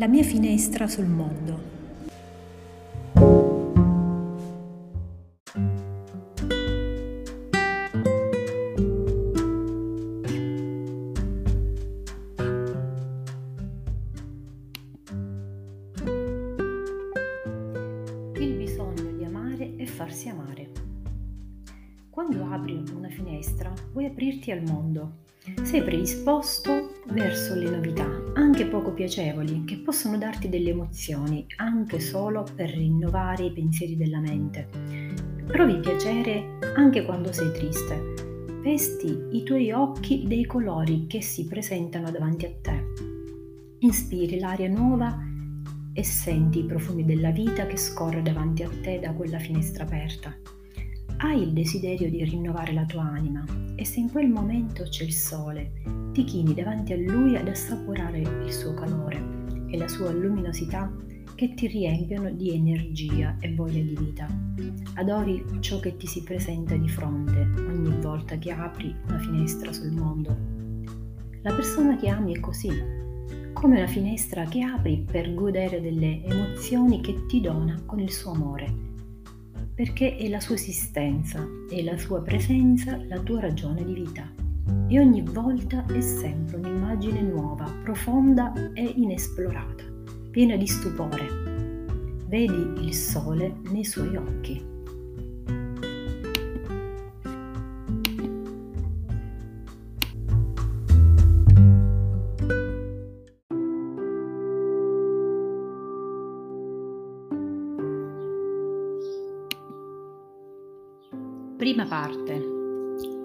La 0.00 0.08
mia 0.08 0.22
finestra 0.22 0.86
sul 0.86 1.04
mondo. 1.04 1.60
Il 18.36 18.54
bisogno 18.54 19.12
di 19.18 19.24
amare 19.26 19.76
e 19.76 19.84
farsi 19.84 20.30
amare. 20.30 20.70
Quando 22.08 22.42
apri 22.46 22.82
una 22.94 23.10
finestra, 23.10 23.70
vuoi 23.92 24.06
aprirti 24.06 24.50
al 24.50 24.62
mondo. 24.62 25.16
Sei 25.62 25.82
predisposto 25.82 26.89
verso 27.06 27.54
le 27.54 27.70
novità, 27.70 28.06
anche 28.34 28.66
poco 28.66 28.92
piacevoli, 28.92 29.64
che 29.64 29.78
possono 29.78 30.18
darti 30.18 30.48
delle 30.48 30.70
emozioni, 30.70 31.46
anche 31.56 32.00
solo 32.00 32.46
per 32.54 32.70
rinnovare 32.70 33.46
i 33.46 33.52
pensieri 33.52 33.96
della 33.96 34.20
mente. 34.20 34.68
Provi 35.46 35.78
piacere 35.80 36.58
anche 36.76 37.04
quando 37.04 37.32
sei 37.32 37.52
triste. 37.52 38.14
Vesti 38.62 39.28
i 39.32 39.42
tuoi 39.42 39.72
occhi 39.72 40.24
dei 40.26 40.44
colori 40.44 41.06
che 41.06 41.22
si 41.22 41.46
presentano 41.46 42.10
davanti 42.10 42.44
a 42.44 42.52
te. 42.60 42.84
Inspiri 43.80 44.38
l'aria 44.38 44.68
nuova 44.68 45.18
e 45.92 46.04
senti 46.04 46.60
i 46.60 46.64
profumi 46.64 47.04
della 47.04 47.30
vita 47.30 47.66
che 47.66 47.76
scorre 47.76 48.22
davanti 48.22 48.62
a 48.62 48.70
te 48.82 49.00
da 49.00 49.12
quella 49.12 49.38
finestra 49.38 49.84
aperta. 49.84 50.36
Hai 51.16 51.42
il 51.42 51.52
desiderio 51.52 52.08
di 52.08 52.22
rinnovare 52.24 52.72
la 52.72 52.84
tua 52.84 53.02
anima 53.02 53.44
e 53.74 53.84
se 53.84 54.00
in 54.00 54.10
quel 54.10 54.28
momento 54.28 54.84
c'è 54.84 55.04
il 55.04 55.12
sole, 55.12 55.72
ti 56.12 56.24
chini 56.24 56.54
davanti 56.54 56.92
a 56.92 56.96
lui 56.96 57.36
ad 57.36 57.48
assaporare 57.48 58.18
il 58.18 58.52
suo 58.52 58.74
calore 58.74 59.20
e 59.68 59.76
la 59.76 59.86
sua 59.86 60.10
luminosità 60.10 60.92
che 61.34 61.54
ti 61.54 61.68
riempiono 61.68 62.30
di 62.30 62.54
energia 62.54 63.36
e 63.40 63.54
voglia 63.54 63.82
di 63.82 63.96
vita. 63.96 64.26
Adori 64.94 65.42
ciò 65.60 65.80
che 65.80 65.96
ti 65.96 66.06
si 66.06 66.22
presenta 66.22 66.76
di 66.76 66.88
fronte 66.88 67.48
ogni 67.56 67.98
volta 68.00 68.36
che 68.36 68.50
apri 68.50 68.94
una 69.06 69.18
finestra 69.18 69.72
sul 69.72 69.92
mondo. 69.92 70.36
La 71.42 71.54
persona 71.54 71.96
che 71.96 72.08
ami 72.08 72.34
è 72.34 72.40
così, 72.40 72.68
come 73.54 73.76
una 73.78 73.86
finestra 73.86 74.44
che 74.44 74.62
apri 74.62 75.04
per 75.10 75.32
godere 75.32 75.80
delle 75.80 76.22
emozioni 76.24 77.00
che 77.00 77.24
ti 77.26 77.40
dona 77.40 77.80
con 77.86 78.00
il 78.00 78.10
suo 78.10 78.32
amore, 78.32 78.70
perché 79.74 80.16
è 80.16 80.28
la 80.28 80.40
sua 80.40 80.56
esistenza 80.56 81.42
e 81.70 81.82
la 81.82 81.96
sua 81.96 82.20
presenza 82.20 83.02
la 83.08 83.18
tua 83.20 83.40
ragione 83.40 83.82
di 83.82 83.94
vita. 83.94 84.39
E 84.88 84.98
ogni 84.98 85.22
volta 85.22 85.84
è 85.86 86.00
sempre 86.00 86.56
un'immagine 86.56 87.22
nuova, 87.22 87.64
profonda 87.82 88.52
e 88.74 88.82
inesplorata, 88.82 89.84
piena 90.30 90.56
di 90.56 90.66
stupore. 90.66 91.26
Vedi 92.26 92.84
il 92.86 92.94
sole 92.94 93.56
nei 93.70 93.84
suoi 93.84 94.16
occhi. 94.16 94.70
Prima 111.56 111.84
parte. 111.84 112.40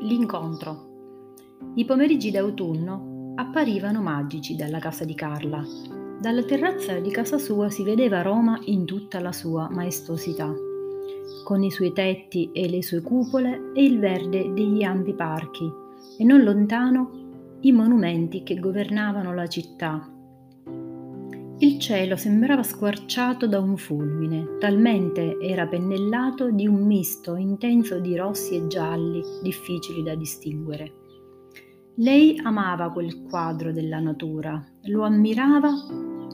L'incontro. 0.00 0.87
I 1.74 1.84
pomeriggi 1.84 2.30
d'autunno 2.30 3.34
apparivano 3.36 4.00
magici 4.00 4.56
dalla 4.56 4.78
casa 4.78 5.04
di 5.04 5.14
Carla. 5.14 5.64
Dalla 6.20 6.42
terrazza 6.42 6.98
di 6.98 7.10
casa 7.10 7.38
sua 7.38 7.70
si 7.70 7.84
vedeva 7.84 8.22
Roma 8.22 8.58
in 8.64 8.84
tutta 8.84 9.20
la 9.20 9.32
sua 9.32 9.68
maestosità, 9.70 10.52
con 11.44 11.62
i 11.62 11.70
suoi 11.70 11.92
tetti 11.92 12.50
e 12.52 12.68
le 12.68 12.82
sue 12.82 13.00
cupole 13.00 13.72
e 13.74 13.84
il 13.84 13.98
verde 14.00 14.52
degli 14.52 14.82
ampi 14.82 15.14
parchi, 15.14 15.70
e 16.18 16.24
non 16.24 16.42
lontano 16.42 17.56
i 17.60 17.72
monumenti 17.72 18.42
che 18.42 18.58
governavano 18.58 19.32
la 19.32 19.46
città, 19.46 20.12
il 21.60 21.80
cielo 21.80 22.14
sembrava 22.14 22.62
squarciato 22.62 23.48
da 23.48 23.58
un 23.58 23.76
fulmine, 23.76 24.58
talmente 24.60 25.38
era 25.40 25.66
pennellato 25.66 26.52
di 26.52 26.68
un 26.68 26.86
misto 26.86 27.34
intenso 27.34 27.98
di 27.98 28.14
rossi 28.14 28.54
e 28.54 28.68
gialli, 28.68 29.20
difficili 29.42 30.04
da 30.04 30.14
distinguere. 30.14 31.07
Lei 32.00 32.40
amava 32.44 32.92
quel 32.92 33.22
quadro 33.22 33.72
della 33.72 33.98
natura, 33.98 34.64
lo 34.84 35.02
ammirava 35.02 35.68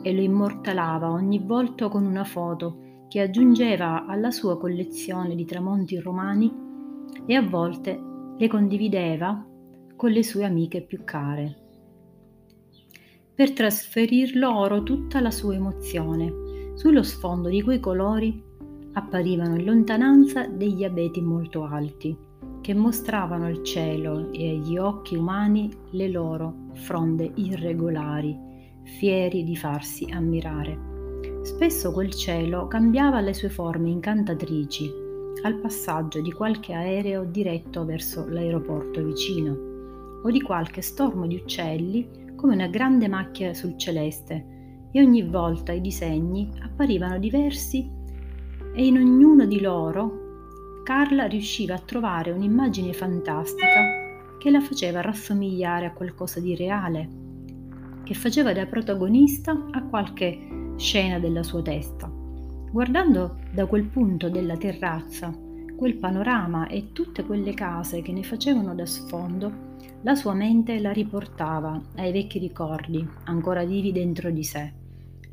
e 0.02 0.12
lo 0.12 0.20
immortalava 0.20 1.10
ogni 1.10 1.38
volta 1.38 1.88
con 1.88 2.04
una 2.04 2.24
foto 2.24 3.06
che 3.08 3.20
aggiungeva 3.20 4.04
alla 4.04 4.30
sua 4.30 4.58
collezione 4.58 5.34
di 5.34 5.46
tramonti 5.46 5.98
romani 5.98 6.52
e 7.24 7.34
a 7.34 7.40
volte 7.40 7.98
le 8.36 8.46
condivideva 8.46 9.42
con 9.96 10.10
le 10.10 10.22
sue 10.22 10.44
amiche 10.44 10.82
più 10.82 11.02
care 11.02 11.62
per 13.34 13.52
trasferir 13.52 14.36
loro 14.36 14.82
tutta 14.82 15.20
la 15.20 15.30
sua 15.30 15.54
emozione. 15.54 16.72
Sullo 16.74 17.02
sfondo 17.02 17.48
di 17.48 17.62
quei 17.62 17.80
colori 17.80 18.38
apparivano 18.92 19.56
in 19.56 19.64
lontananza 19.64 20.46
degli 20.46 20.84
abeti 20.84 21.22
molto 21.22 21.64
alti, 21.64 22.16
che 22.64 22.72
mostravano 22.72 23.44
al 23.44 23.62
cielo 23.62 24.32
e 24.32 24.48
agli 24.48 24.78
occhi 24.78 25.16
umani 25.16 25.70
le 25.90 26.08
loro 26.08 26.70
fronde 26.72 27.30
irregolari, 27.34 28.34
fieri 28.84 29.44
di 29.44 29.54
farsi 29.54 30.10
ammirare. 30.10 31.42
Spesso 31.42 31.92
quel 31.92 32.14
cielo 32.14 32.66
cambiava 32.66 33.20
le 33.20 33.34
sue 33.34 33.50
forme 33.50 33.90
incantatrici 33.90 34.90
al 35.42 35.56
passaggio 35.60 36.22
di 36.22 36.32
qualche 36.32 36.72
aereo 36.72 37.24
diretto 37.24 37.84
verso 37.84 38.26
l'aeroporto 38.26 39.04
vicino 39.04 40.22
o 40.22 40.30
di 40.30 40.40
qualche 40.40 40.80
stormo 40.80 41.26
di 41.26 41.36
uccelli 41.36 42.32
come 42.34 42.54
una 42.54 42.68
grande 42.68 43.08
macchia 43.08 43.52
sul 43.52 43.76
celeste 43.76 44.88
e 44.90 45.02
ogni 45.02 45.22
volta 45.22 45.72
i 45.72 45.82
disegni 45.82 46.50
apparivano 46.62 47.18
diversi 47.18 47.86
e 48.74 48.86
in 48.86 48.96
ognuno 48.96 49.44
di 49.44 49.60
loro 49.60 50.23
Carla 50.84 51.24
riusciva 51.24 51.76
a 51.76 51.78
trovare 51.78 52.30
un'immagine 52.30 52.92
fantastica 52.92 54.36
che 54.38 54.50
la 54.50 54.60
faceva 54.60 55.00
rassomigliare 55.00 55.86
a 55.86 55.92
qualcosa 55.92 56.40
di 56.40 56.54
reale, 56.54 57.08
che 58.04 58.12
faceva 58.12 58.52
da 58.52 58.66
protagonista 58.66 59.68
a 59.70 59.82
qualche 59.82 60.74
scena 60.76 61.18
della 61.18 61.42
sua 61.42 61.62
testa. 61.62 62.06
Guardando 62.06 63.38
da 63.50 63.64
quel 63.64 63.84
punto 63.84 64.28
della 64.28 64.58
terrazza 64.58 65.34
quel 65.74 65.96
panorama 65.96 66.66
e 66.66 66.92
tutte 66.92 67.24
quelle 67.24 67.54
case 67.54 68.02
che 68.02 68.12
ne 68.12 68.22
facevano 68.22 68.74
da 68.74 68.84
sfondo, 68.84 69.52
la 70.02 70.14
sua 70.14 70.34
mente 70.34 70.78
la 70.80 70.92
riportava 70.92 71.80
ai 71.96 72.12
vecchi 72.12 72.38
ricordi, 72.38 73.08
ancora 73.24 73.64
vivi 73.64 73.90
dentro 73.90 74.30
di 74.30 74.44
sé, 74.44 74.72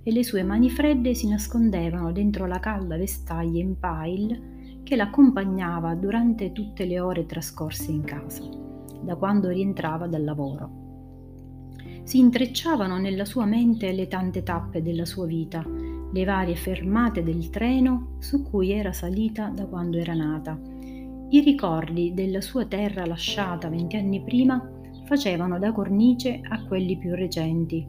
e 0.01 0.11
le 0.13 0.23
sue 0.23 0.43
mani 0.43 0.69
fredde 0.69 1.13
si 1.13 1.27
nascondevano 1.27 2.13
dentro 2.13 2.45
la 2.45 2.59
calda 2.59 2.95
vestaglia 2.95 3.59
in 3.59 3.75
pile 3.77 4.59
che 4.83 4.95
l'accompagnava 4.95 5.95
durante 5.95 6.51
tutte 6.51 6.85
le 6.85 6.99
ore 6.99 7.25
trascorse 7.25 7.91
in 7.91 8.03
casa, 8.03 8.43
da 9.01 9.15
quando 9.15 9.49
rientrava 9.49 10.07
dal 10.07 10.23
lavoro. 10.23 10.79
Si 12.03 12.19
intrecciavano 12.19 12.97
nella 12.97 13.25
sua 13.25 13.45
mente 13.45 13.91
le 13.91 14.07
tante 14.07 14.43
tappe 14.43 14.81
della 14.81 15.05
sua 15.05 15.25
vita, 15.25 15.63
le 15.65 16.25
varie 16.25 16.55
fermate 16.55 17.23
del 17.23 17.49
treno 17.49 18.15
su 18.19 18.43
cui 18.43 18.71
era 18.71 18.91
salita 18.91 19.47
da 19.47 19.65
quando 19.65 19.97
era 19.97 20.13
nata 20.13 20.59
i 21.31 21.39
ricordi 21.39 22.13
della 22.13 22.41
sua 22.41 22.65
terra 22.65 23.05
lasciata 23.05 23.69
vent'anni 23.69 24.21
prima 24.21 24.69
facevano 25.05 25.59
da 25.59 25.71
cornice 25.71 26.41
a 26.43 26.65
quelli 26.65 26.97
più 26.97 27.15
recenti, 27.15 27.87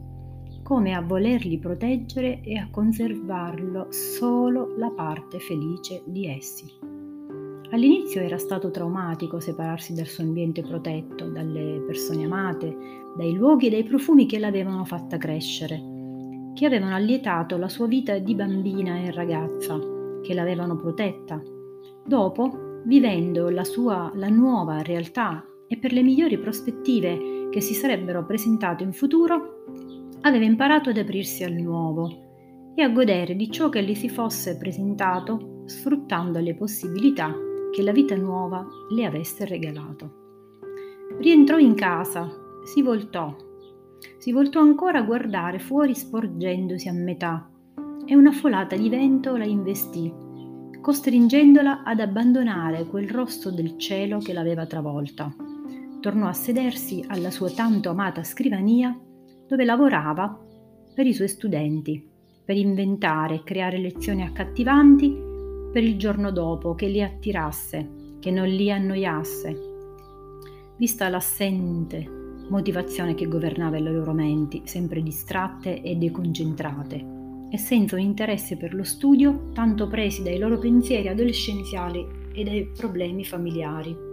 come 0.63 0.93
a 0.93 1.01
volerli 1.01 1.59
proteggere 1.59 2.39
e 2.41 2.55
a 2.57 2.69
conservarlo 2.71 3.87
solo 3.91 4.77
la 4.77 4.91
parte 4.91 5.39
felice 5.39 6.03
di 6.05 6.25
essi. 6.25 6.82
All'inizio 7.73 8.21
era 8.21 8.37
stato 8.37 8.69
traumatico 8.69 9.39
separarsi 9.39 9.95
dal 9.95 10.05
suo 10.05 10.23
ambiente 10.23 10.61
protetto, 10.61 11.25
dalle 11.25 11.83
persone 11.87 12.23
amate, 12.23 12.77
dai 13.17 13.33
luoghi 13.33 13.65
e 13.65 13.69
dai 13.71 13.83
profumi 13.83 14.27
che 14.27 14.37
l'avevano 14.37 14.85
fatta 14.85 15.17
crescere, 15.17 15.81
che 16.53 16.67
avevano 16.67 16.93
allietato 16.93 17.57
la 17.57 17.69
sua 17.69 17.87
vita 17.87 18.19
di 18.19 18.35
bambina 18.35 18.97
e 18.99 19.09
ragazza, 19.09 19.79
che 20.21 20.35
l'avevano 20.35 20.75
protetta. 20.75 21.41
Dopo 22.05 22.81
vivendo 22.85 23.49
la 23.49 23.63
sua 23.63 24.11
la 24.13 24.29
nuova 24.29 24.83
realtà 24.83 25.43
e 25.67 25.75
per 25.79 25.93
le 25.93 26.03
migliori 26.03 26.37
prospettive 26.37 27.47
che 27.49 27.59
si 27.59 27.73
sarebbero 27.73 28.23
presentate 28.23 28.83
in 28.83 28.93
futuro, 28.93 29.63
aveva 30.21 30.45
imparato 30.45 30.91
ad 30.91 30.97
aprirsi 30.97 31.43
al 31.43 31.53
nuovo 31.53 32.71
e 32.75 32.83
a 32.83 32.89
godere 32.89 33.35
di 33.35 33.49
ciò 33.49 33.69
che 33.69 33.81
le 33.81 33.95
si 33.95 34.09
fosse 34.09 34.57
presentato 34.57 35.63
sfruttando 35.65 36.37
le 36.37 36.53
possibilità 36.53 37.33
che 37.73 37.81
la 37.81 37.91
vita 37.91 38.15
nuova 38.15 38.65
le 38.89 39.03
avesse 39.03 39.45
regalato. 39.45 40.21
Rientrò 41.19 41.57
in 41.57 41.73
casa, 41.73 42.29
si 42.63 42.83
voltò 42.83 43.35
Si 44.19 44.31
voltò 44.31 44.59
ancora 44.59 44.99
a 44.99 45.03
guardare 45.03 45.57
fuori 45.57 45.95
sporgendosi 45.95 46.87
a 46.87 46.93
metà 46.93 47.49
e 48.05 48.15
una 48.15 48.31
folata 48.31 48.75
di 48.75 48.89
vento 48.89 49.35
la 49.35 49.45
investì, 49.45 50.13
costringendola 50.81 51.83
ad 51.83 51.99
abbandonare 51.99 52.85
quel 52.85 53.09
rosto 53.09 53.49
del 53.49 53.77
cielo 53.77 54.19
che 54.19 54.33
l'aveva 54.33 54.65
travolta. 54.65 55.33
Tornò 55.99 56.27
a 56.27 56.33
sedersi 56.33 57.03
alla 57.07 57.31
sua 57.31 57.49
tanto 57.49 57.89
amata 57.89 58.23
scrivania 58.23 58.95
dove 59.47 59.65
lavorava 59.65 60.37
per 60.93 61.07
i 61.07 61.13
suoi 61.13 61.29
studenti, 61.29 62.07
per 62.45 62.57
inventare 62.57 63.35
e 63.35 63.43
creare 63.43 63.77
lezioni 63.77 64.21
accattivanti 64.21 65.31
per 65.73 65.83
il 65.83 65.97
giorno 65.97 66.31
dopo 66.31 66.75
che 66.75 66.85
li 66.85 67.01
attirasse, 67.01 68.17
che 68.19 68.29
non 68.29 68.47
li 68.47 68.71
annoiasse. 68.71 69.59
Vista 70.77 71.09
l'assente 71.09 72.21
motivazione 72.49 73.15
che 73.15 73.27
governava 73.27 73.79
le 73.79 73.91
loro 73.91 74.13
menti, 74.13 74.61
sempre 74.65 75.01
distratte 75.01 75.81
e 75.81 75.95
deconcentrate, 75.95 77.05
e 77.49 77.57
senza 77.57 77.95
un 77.95 78.01
interesse 78.01 78.55
per 78.55 78.75
lo 78.75 78.83
studio, 78.83 79.49
tanto 79.53 79.87
presi 79.87 80.21
dai 80.21 80.37
loro 80.37 80.59
pensieri 80.59 81.07
adolescenziali 81.07 82.05
e 82.33 82.43
dai 82.43 82.69
problemi 82.77 83.25
familiari. 83.25 84.12